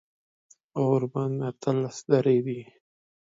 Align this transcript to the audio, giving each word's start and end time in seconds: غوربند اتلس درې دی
غوربند 0.83 1.37
اتلس 1.49 1.97
درې 2.11 2.37
دی 2.45 2.61